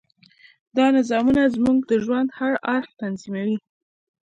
[0.77, 3.57] دا نظامونه زموږ د ژوند هر اړخ تنظیموي.